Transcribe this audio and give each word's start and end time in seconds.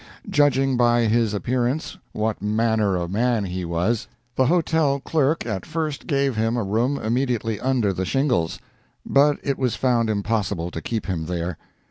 Judging 0.31 0.77
by 0.77 1.01
his 1.01 1.31
appearance 1.31 1.95
what 2.11 2.41
manner 2.41 2.95
of 2.95 3.11
man 3.11 3.45
he 3.45 3.63
was, 3.63 4.07
the 4.35 4.47
hotel 4.47 4.99
clerk 4.99 5.45
at 5.45 5.63
first 5.63 6.07
gave 6.07 6.35
him 6.35 6.57
a 6.57 6.63
room 6.63 6.97
immediately 6.97 7.59
under 7.59 7.93
the 7.93 8.03
shingles—but 8.03 9.37
it 9.43 9.59
was 9.59 9.75
found 9.75 10.09
impossible 10.09 10.71
to 10.71 10.81
keep 10.81 11.05
him 11.05 11.27
there. 11.27 11.59